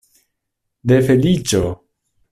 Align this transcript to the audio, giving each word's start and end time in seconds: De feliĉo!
De 0.91 0.97
feliĉo! 1.11 1.63